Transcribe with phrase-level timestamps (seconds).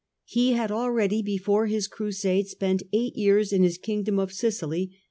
[0.25, 4.93] He had already, before his Crusade, spent eight years in his Kingdom of Sicily.